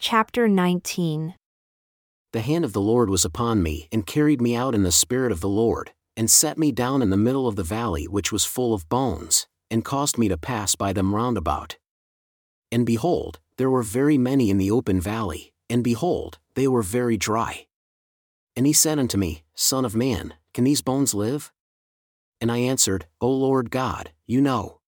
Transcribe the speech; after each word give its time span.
Chapter 0.00 0.46
19 0.46 1.34
The 2.32 2.40
hand 2.40 2.64
of 2.64 2.72
the 2.72 2.80
Lord 2.80 3.10
was 3.10 3.24
upon 3.24 3.64
me, 3.64 3.88
and 3.90 4.06
carried 4.06 4.40
me 4.40 4.54
out 4.54 4.72
in 4.72 4.84
the 4.84 4.92
spirit 4.92 5.32
of 5.32 5.40
the 5.40 5.48
Lord, 5.48 5.90
and 6.16 6.30
set 6.30 6.56
me 6.56 6.70
down 6.70 7.02
in 7.02 7.10
the 7.10 7.16
middle 7.16 7.48
of 7.48 7.56
the 7.56 7.64
valley 7.64 8.06
which 8.06 8.30
was 8.30 8.44
full 8.44 8.72
of 8.72 8.88
bones, 8.88 9.48
and 9.72 9.84
caused 9.84 10.16
me 10.16 10.28
to 10.28 10.38
pass 10.38 10.76
by 10.76 10.92
them 10.92 11.16
round 11.16 11.36
about. 11.36 11.78
And 12.70 12.86
behold, 12.86 13.40
there 13.56 13.68
were 13.68 13.82
very 13.82 14.16
many 14.16 14.50
in 14.50 14.58
the 14.58 14.70
open 14.70 15.00
valley, 15.00 15.52
and 15.68 15.82
behold, 15.82 16.38
they 16.54 16.68
were 16.68 16.82
very 16.82 17.16
dry. 17.16 17.66
And 18.54 18.66
he 18.66 18.72
said 18.72 19.00
unto 19.00 19.18
me, 19.18 19.42
Son 19.56 19.84
of 19.84 19.96
man, 19.96 20.34
can 20.54 20.62
these 20.62 20.80
bones 20.80 21.12
live? 21.12 21.50
And 22.40 22.52
I 22.52 22.58
answered, 22.58 23.06
O 23.20 23.28
Lord 23.28 23.72
God, 23.72 24.12
you 24.28 24.40
know. 24.40 24.78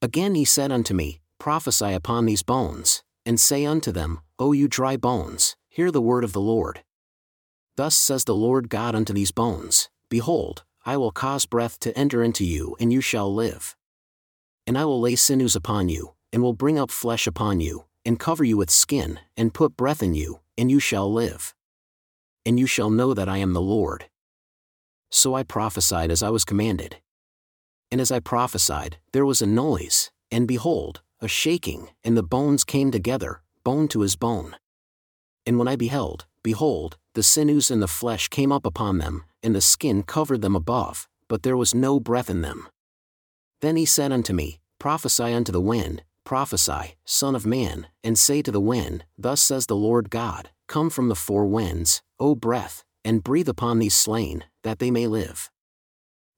Again 0.00 0.36
he 0.36 0.44
said 0.44 0.70
unto 0.70 0.94
me, 0.94 1.20
Prophesy 1.40 1.94
upon 1.94 2.26
these 2.26 2.44
bones, 2.44 3.02
and 3.30 3.38
say 3.38 3.64
unto 3.64 3.92
them, 3.92 4.18
O 4.40 4.50
you 4.50 4.66
dry 4.66 4.96
bones, 4.96 5.54
hear 5.68 5.92
the 5.92 6.00
word 6.00 6.24
of 6.24 6.32
the 6.32 6.40
Lord. 6.40 6.82
Thus 7.76 7.96
says 7.96 8.24
the 8.24 8.34
Lord 8.34 8.68
God 8.68 8.96
unto 8.96 9.12
these 9.12 9.30
bones 9.30 9.88
Behold, 10.08 10.64
I 10.84 10.96
will 10.96 11.12
cause 11.12 11.46
breath 11.46 11.78
to 11.80 11.96
enter 11.96 12.24
into 12.24 12.44
you, 12.44 12.74
and 12.80 12.92
you 12.92 13.00
shall 13.00 13.32
live. 13.32 13.76
And 14.66 14.76
I 14.76 14.84
will 14.84 15.00
lay 15.00 15.14
sinews 15.14 15.54
upon 15.54 15.88
you, 15.88 16.14
and 16.32 16.42
will 16.42 16.54
bring 16.54 16.76
up 16.76 16.90
flesh 16.90 17.28
upon 17.28 17.60
you, 17.60 17.84
and 18.04 18.18
cover 18.18 18.42
you 18.42 18.56
with 18.56 18.68
skin, 18.68 19.20
and 19.36 19.54
put 19.54 19.76
breath 19.76 20.02
in 20.02 20.14
you, 20.14 20.40
and 20.58 20.68
you 20.68 20.80
shall 20.80 21.08
live. 21.12 21.54
And 22.44 22.58
you 22.58 22.66
shall 22.66 22.90
know 22.90 23.14
that 23.14 23.28
I 23.28 23.38
am 23.38 23.52
the 23.52 23.60
Lord. 23.60 24.06
So 25.08 25.36
I 25.36 25.44
prophesied 25.44 26.10
as 26.10 26.20
I 26.20 26.30
was 26.30 26.44
commanded. 26.44 26.96
And 27.92 28.00
as 28.00 28.10
I 28.10 28.18
prophesied, 28.18 28.98
there 29.12 29.24
was 29.24 29.40
a 29.40 29.46
noise, 29.46 30.10
and 30.32 30.48
behold, 30.48 31.02
a 31.20 31.28
shaking, 31.28 31.90
and 32.02 32.16
the 32.16 32.22
bones 32.22 32.64
came 32.64 32.90
together, 32.90 33.42
bone 33.64 33.88
to 33.88 34.00
his 34.00 34.16
bone. 34.16 34.56
And 35.46 35.58
when 35.58 35.68
I 35.68 35.76
beheld, 35.76 36.26
behold, 36.42 36.96
the 37.14 37.22
sinews 37.22 37.70
and 37.70 37.82
the 37.82 37.88
flesh 37.88 38.28
came 38.28 38.52
up 38.52 38.64
upon 38.64 38.98
them, 38.98 39.24
and 39.42 39.54
the 39.54 39.60
skin 39.60 40.02
covered 40.02 40.42
them 40.42 40.56
above, 40.56 41.08
but 41.28 41.42
there 41.42 41.56
was 41.56 41.74
no 41.74 42.00
breath 42.00 42.30
in 42.30 42.40
them. 42.40 42.68
Then 43.60 43.76
he 43.76 43.84
said 43.84 44.12
unto 44.12 44.32
me, 44.32 44.60
Prophesy 44.78 45.34
unto 45.34 45.52
the 45.52 45.60
wind, 45.60 46.02
prophesy, 46.24 46.96
Son 47.04 47.34
of 47.34 47.44
man, 47.44 47.88
and 48.02 48.18
say 48.18 48.40
to 48.40 48.50
the 48.50 48.60
wind, 48.60 49.04
Thus 49.18 49.42
says 49.42 49.66
the 49.66 49.76
Lord 49.76 50.08
God, 50.08 50.50
Come 50.68 50.88
from 50.88 51.08
the 51.08 51.14
four 51.14 51.44
winds, 51.46 52.00
O 52.18 52.34
breath, 52.34 52.84
and 53.04 53.24
breathe 53.24 53.48
upon 53.48 53.78
these 53.78 53.94
slain, 53.94 54.44
that 54.62 54.78
they 54.78 54.90
may 54.90 55.06
live. 55.06 55.50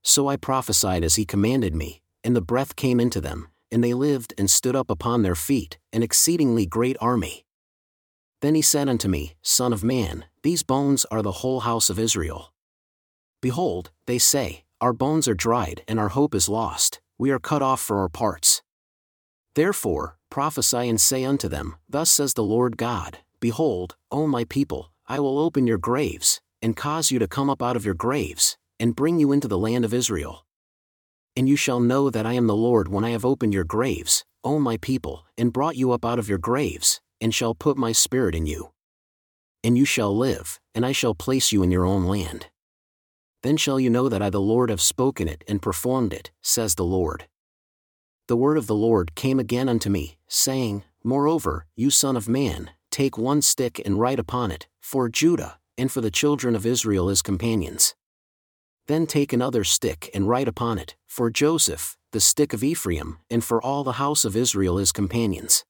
So 0.03 0.27
I 0.27 0.36
prophesied 0.36 1.05
as 1.05 1.14
he 1.14 1.25
commanded 1.25 1.77
me, 1.77 2.03
and 2.25 2.34
the 2.34 2.41
breath 2.41 2.75
came 2.75 2.98
into 2.98 3.20
them, 3.20 3.48
and 3.73 3.83
they 3.83 3.95
lived 3.95 4.34
and 4.37 4.51
stood 4.51 4.77
up 4.77 4.91
upon 4.91 5.23
their 5.23 5.34
feet, 5.34 5.78
an 5.92 6.03
exceedingly 6.03 6.67
great 6.67 6.97
army. 7.01 7.45
Then 8.42 8.55
he 8.55 8.62
said 8.62 8.89
unto 8.89 9.09
me, 9.09 9.34
Son 9.42 9.73
of 9.73 9.83
man, 9.83 10.27
these 10.42 10.62
bones 10.62 11.05
are 11.06 11.23
the 11.23 11.39
whole 11.41 11.61
house 11.61 11.89
of 11.89 11.98
Israel. 11.98 12.53
Behold, 13.41 13.91
they 14.06 14.19
say, 14.19 14.65
Our 14.81 14.93
bones 14.93 15.27
are 15.27 15.34
dried 15.34 15.83
and 15.89 15.98
our 15.98 16.11
hope 16.11 16.34
is 16.34 16.48
lost, 16.48 17.00
we 17.19 17.31
are 17.31 17.39
cut 17.39 17.62
off 17.62 17.81
for 17.81 17.98
our 17.98 18.09
parts. 18.09 18.62
Therefore, 19.55 20.17
prophesy 20.31 20.89
and 20.89 21.00
say 21.00 21.25
unto 21.25 21.48
them, 21.48 21.77
Thus 21.89 22.11
says 22.11 22.34
the 22.34 22.45
Lord 22.45 22.77
God, 22.77 23.19
Behold, 23.41 23.97
O 24.11 24.27
my 24.27 24.45
people, 24.45 24.93
I 25.06 25.19
will 25.20 25.39
open 25.39 25.67
your 25.67 25.78
graves, 25.78 26.41
and 26.61 26.77
cause 26.77 27.11
you 27.11 27.19
to 27.19 27.28
come 27.28 27.50
up 27.50 27.62
out 27.62 27.77
of 27.77 27.84
your 27.84 27.95
graves, 27.95 28.56
and 28.78 28.97
bring 28.97 29.19
you 29.19 29.33
into 29.33 29.48
the 29.48 29.59
land 29.59 29.84
of 29.84 29.93
Israel. 29.93 30.47
And 31.36 31.48
you 31.48 31.56
shall 31.56 31.80
know 31.80 32.11
that 32.11 32.27
I 32.27 32.34
am 32.34 32.47
the 32.47 32.56
Lord 32.56 32.88
when 32.88 33.05
I 33.05 33.11
have 33.11 33.25
opened 33.25 33.55
your 33.55 33.64
graves, 33.64 34.25
O 34.44 34.58
my 34.58 34.77
people, 34.77 35.25
and 35.38 35.52
brought 35.52 35.77
you 35.77 35.92
up 35.92 36.05
out 36.05 36.19
of 36.19 36.28
your 36.28 36.38
graves, 36.38 37.00
and 37.20 37.34
shall 37.34 37.55
put 37.55 37.77
my 37.77 37.92
spirit 37.92 38.34
in 38.34 38.47
you. 38.47 38.72
And 39.64 39.78
you 39.78 39.84
shall 39.84 40.16
live, 40.16 40.60
and 40.75 40.84
I 40.84 40.92
shall 40.92 41.14
place 41.14 41.53
you 41.53 41.62
in 41.62 41.70
your 41.70 41.86
own 41.86 42.05
land. 42.05 42.48
Then 43.42 43.56
shall 43.56 43.80
you 43.80 43.91
know 43.91 44.08
that 44.08 44.22
I 44.22 44.30
the 44.30 44.41
Lord 44.41 44.70
have 44.70 44.80
spoken 44.80 45.27
it 45.28 45.42
and 45.48 45.62
performed 45.62 46.12
it, 46.12 46.31
says 46.43 46.75
the 46.75 46.84
Lord. 46.84 47.26
The 48.28 48.37
word 48.37 48.56
of 48.56 48.66
the 48.66 48.75
Lord 48.75 49.14
came 49.14 49.41
again 49.41 49.69
unto 49.69 49.91
me, 49.91 50.19
saying, 50.28 50.84
Moreover, 51.03 51.66
you 51.75 51.91
son 51.91 52.16
of 52.16 52.28
man, 52.28 52.70
take 52.91 53.19
one 53.19 53.43
stick 53.43 53.81
and 53.84 53.99
write 53.99 54.20
upon 54.20 54.50
it, 54.50 54.69
for 54.81 55.09
Judah, 55.09 55.59
and 55.76 55.91
for 55.91 56.00
the 56.00 56.10
children 56.10 56.54
of 56.54 56.66
Israel 56.66 57.09
his 57.09 57.22
companions. 57.22 57.94
Then 58.87 59.06
take 59.06 59.32
another 59.32 59.65
stick 59.65 60.10
and 60.12 60.28
write 60.28 60.48
upon 60.48 60.78
it, 60.78 60.97
for 61.06 61.31
Joseph, 61.31 61.97
the 62.12 62.20
stick 62.20 62.53
of 62.53 62.65
Ephraim, 62.65 63.19
and 63.31 63.43
for 63.43 63.62
all 63.62 63.84
the 63.84 63.93
house 63.93 64.25
of 64.25 64.37
Israel 64.37 64.76
his 64.76 64.93
companions. 64.93 65.65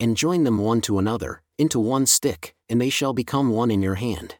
And 0.00 0.16
join 0.16 0.44
them 0.44 0.58
one 0.58 0.80
to 0.82 0.98
another, 0.98 1.42
into 1.58 1.78
one 1.78 2.06
stick, 2.06 2.54
and 2.68 2.80
they 2.80 2.90
shall 2.90 3.12
become 3.12 3.50
one 3.50 3.70
in 3.70 3.82
your 3.82 3.94
hand. 3.96 4.36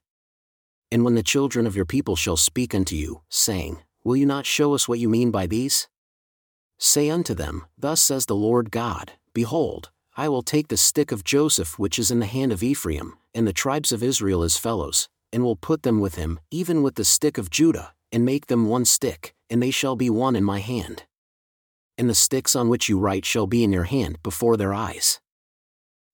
And 0.91 1.05
when 1.05 1.15
the 1.15 1.22
children 1.22 1.67
of 1.67 1.77
your 1.77 1.84
people 1.84 2.17
shall 2.17 2.37
speak 2.37 2.75
unto 2.75 2.97
you, 2.97 3.22
saying, 3.28 3.83
Will 4.03 4.16
you 4.16 4.27
not 4.27 4.47
show 4.47 4.75
us 4.75 4.89
what 4.89 4.99
you 4.99 5.09
mean 5.09 5.31
by 5.31 5.47
these? 5.47 5.89
Say 6.78 7.11
unto 7.11 7.34
them, 7.34 7.65
Thus 7.78 8.01
says 8.01 8.27
the 8.27 8.34
Lord 8.37 8.71
God, 8.71 9.12
Behold, 9.33 9.91
I 10.16 10.28
will 10.28 10.43
take 10.43 10.69
the 10.69 10.77
stick 10.77 11.12
of 11.12 11.25
Joseph 11.25 11.78
which 11.78 11.99
is 11.99 12.11
in 12.11 12.21
the 12.21 12.27
hand 12.27 12.53
of 12.53 12.62
Ephraim, 12.62 13.19
and 13.34 13.47
the 13.47 13.53
tribes 13.53 13.93
of 13.93 14.03
Israel 14.03 14.43
his 14.43 14.56
fellows, 14.56 15.09
and 15.34 15.43
will 15.43 15.56
put 15.56 15.83
them 15.83 15.99
with 15.99 16.15
him, 16.15 16.39
even 16.53 16.81
with 16.81 16.95
the 16.95 17.05
stick 17.05 17.37
of 17.39 17.50
Judah, 17.50 17.93
and 18.12 18.25
make 18.25 18.47
them 18.47 18.69
one 18.69 18.84
stick, 18.84 19.34
and 19.50 19.61
they 19.61 19.72
shall 19.72 19.97
be 19.97 20.09
one 20.09 20.37
in 20.37 20.45
my 20.45 20.61
hand. 20.61 21.03
And 21.99 22.09
the 22.09 22.15
sticks 22.15 22.55
on 22.55 22.69
which 22.69 22.89
you 22.89 23.00
write 23.00 23.25
shall 23.25 23.49
be 23.49 23.65
in 23.65 23.72
your 23.72 23.84
hand 23.84 24.22
before 24.22 24.56
their 24.56 24.72
eyes. 24.72 25.21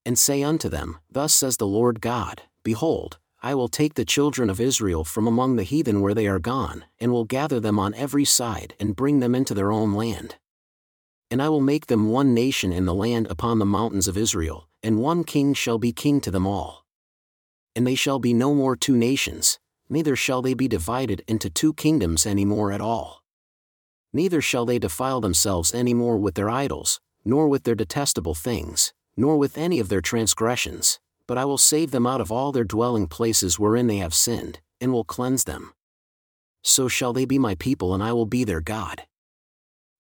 And 0.07 0.19
say 0.19 0.43
unto 0.43 0.71
them, 0.71 1.01
Thus 1.11 1.35
says 1.35 1.59
the 1.59 1.67
Lord 1.67 2.01
God, 2.01 2.45
Behold, 2.63 3.19
I 3.43 3.55
will 3.55 3.69
take 3.69 3.95
the 3.95 4.07
children 4.07 4.49
of 4.49 4.59
Israel 4.59 5.05
from 5.05 5.27
among 5.27 5.57
the 5.57 5.65
heathen 5.65 6.01
where 6.01 6.15
they 6.15 6.27
are 6.27 6.39
gone, 6.39 6.87
and 6.99 7.13
will 7.13 7.27
gather 7.27 7.61
them 7.61 7.79
on 7.79 7.93
every 7.95 8.25
side 8.25 8.75
and 8.81 8.97
bring 8.97 9.21
them 9.21 9.35
into 9.35 9.53
their 9.53 9.71
own 9.71 9.93
land. 9.93 10.37
And 11.31 11.43
I 11.43 11.51
will 11.51 11.61
make 11.61 11.89
them 11.89 12.09
one 12.09 12.33
nation 12.33 12.73
in 12.73 12.87
the 12.87 12.95
land 12.95 13.27
upon 13.29 13.59
the 13.59 13.67
mountains 13.67 14.09
of 14.09 14.17
Israel, 14.17 14.67
and 14.83 14.99
one 14.99 15.25
king 15.25 15.53
shall 15.53 15.79
be 15.79 15.93
king 15.93 16.23
to 16.23 16.31
them 16.31 16.47
all. 16.47 16.87
And 17.75 17.87
they 17.87 17.95
shall 17.95 18.19
be 18.19 18.35
no 18.35 18.55
more 18.55 18.77
two 18.77 18.97
nations, 18.97 19.59
neither 19.89 20.17
shall 20.17 20.43
they 20.43 20.55
be 20.55 20.69
divided 20.69 21.23
into 21.27 21.51
two 21.51 21.73
kingdoms 21.75 22.27
any 22.27 22.45
more 22.45 22.73
at 22.73 22.81
all. 22.81 23.23
Neither 24.13 24.41
shall 24.41 24.65
they 24.65 24.79
defile 24.79 25.21
themselves 25.21 25.75
any 25.75 25.95
more 25.95 26.17
with 26.17 26.35
their 26.35 26.51
idols, 26.51 27.01
nor 27.25 27.49
with 27.49 27.65
their 27.65 27.75
detestable 27.75 28.35
things, 28.35 28.93
nor 29.17 29.37
with 29.37 29.57
any 29.57 29.79
of 29.79 29.89
their 29.89 30.01
transgressions, 30.01 30.99
but 31.27 31.39
I 31.39 31.45
will 31.45 31.59
save 31.59 31.91
them 31.93 32.07
out 32.07 32.21
of 32.21 32.33
all 32.33 32.51
their 32.51 32.65
dwelling 32.65 33.07
places 33.07 33.59
wherein 33.59 33.87
they 33.87 33.99
have 33.99 34.15
sinned, 34.15 34.61
and 34.81 34.93
will 34.93 35.05
cleanse 35.05 35.45
them. 35.45 35.73
So 36.63 36.89
shall 36.89 37.13
they 37.13 37.25
be 37.25 37.39
my 37.39 37.55
people, 37.55 37.95
and 37.95 38.03
I 38.03 38.13
will 38.13 38.27
be 38.27 38.45
their 38.45 38.61
God. 38.61 39.03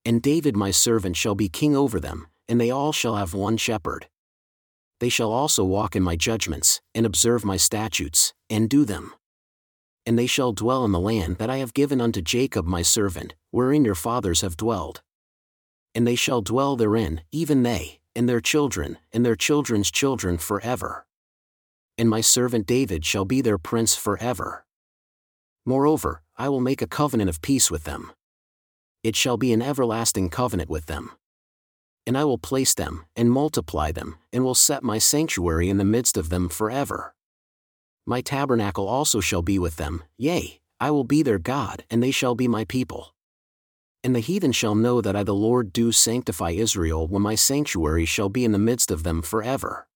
And 0.04 0.22
David 0.22 0.56
my 0.56 0.70
servant 0.70 1.16
shall 1.16 1.34
be 1.34 1.48
king 1.48 1.76
over 1.76 2.00
them, 2.00 2.26
and 2.48 2.60
they 2.60 2.70
all 2.70 2.92
shall 2.92 3.16
have 3.16 3.34
one 3.34 3.56
shepherd. 3.56 4.08
They 5.00 5.08
shall 5.08 5.32
also 5.32 5.64
walk 5.64 5.96
in 5.96 6.02
my 6.02 6.14
judgments, 6.14 6.80
and 6.94 7.04
observe 7.04 7.44
my 7.44 7.56
statutes, 7.56 8.32
and 8.48 8.70
do 8.70 8.84
them. 8.84 9.12
And 10.06 10.18
they 10.18 10.26
shall 10.26 10.52
dwell 10.52 10.84
in 10.84 10.92
the 10.92 11.00
land 11.00 11.38
that 11.38 11.50
I 11.50 11.56
have 11.56 11.74
given 11.74 12.00
unto 12.00 12.22
Jacob 12.22 12.66
my 12.66 12.82
servant, 12.82 13.34
wherein 13.50 13.84
your 13.84 13.94
fathers 13.94 14.42
have 14.42 14.56
dwelled. 14.56 15.02
And 15.94 16.06
they 16.06 16.14
shall 16.14 16.42
dwell 16.42 16.76
therein, 16.76 17.22
even 17.32 17.62
they, 17.62 17.98
and 18.14 18.28
their 18.28 18.40
children, 18.40 18.98
and 19.12 19.26
their 19.26 19.36
children's 19.36 19.90
children 19.90 20.38
forever. 20.38 21.06
And 21.98 22.08
my 22.08 22.20
servant 22.20 22.66
David 22.66 23.04
shall 23.04 23.24
be 23.24 23.40
their 23.40 23.58
prince 23.58 23.96
forever. 23.96 24.64
Moreover, 25.66 26.22
I 26.36 26.48
will 26.48 26.60
make 26.60 26.80
a 26.80 26.86
covenant 26.86 27.28
of 27.28 27.42
peace 27.42 27.70
with 27.70 27.84
them 27.84 28.12
it 29.02 29.16
shall 29.16 29.36
be 29.36 29.52
an 29.52 29.62
everlasting 29.62 30.28
covenant 30.28 30.68
with 30.68 30.86
them. 30.86 31.12
And 32.10 32.18
I 32.18 32.24
will 32.24 32.38
place 32.38 32.74
them, 32.74 33.06
and 33.14 33.30
multiply 33.30 33.92
them, 33.92 34.16
and 34.32 34.42
will 34.42 34.56
set 34.56 34.82
my 34.82 34.98
sanctuary 34.98 35.68
in 35.68 35.76
the 35.76 35.84
midst 35.84 36.16
of 36.16 36.28
them 36.28 36.48
forever. 36.48 37.14
My 38.04 38.20
tabernacle 38.20 38.88
also 38.88 39.20
shall 39.20 39.42
be 39.42 39.60
with 39.60 39.76
them, 39.76 40.02
yea, 40.18 40.60
I 40.80 40.90
will 40.90 41.04
be 41.04 41.22
their 41.22 41.38
God, 41.38 41.84
and 41.88 42.02
they 42.02 42.10
shall 42.10 42.34
be 42.34 42.48
my 42.48 42.64
people. 42.64 43.14
And 44.02 44.12
the 44.12 44.18
heathen 44.18 44.50
shall 44.50 44.74
know 44.74 45.00
that 45.00 45.14
I 45.14 45.22
the 45.22 45.36
Lord 45.36 45.72
do 45.72 45.92
sanctify 45.92 46.50
Israel 46.50 47.06
when 47.06 47.22
my 47.22 47.36
sanctuary 47.36 48.06
shall 48.06 48.28
be 48.28 48.44
in 48.44 48.50
the 48.50 48.58
midst 48.58 48.90
of 48.90 49.04
them 49.04 49.22
forever. 49.22 49.86